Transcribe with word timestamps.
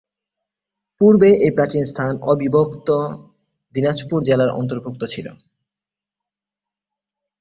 পূর্বে 1.01 1.29
এই 1.45 1.51
প্রাচীন 1.51 1.83
স্থান 1.85 2.11
অবিভক্ত 2.23 2.89
দিনাজপুর 3.75 4.19
জেলার 4.23 4.51
অন্তর্ভুক্ত 4.51 5.01
ছিল। 5.05 5.27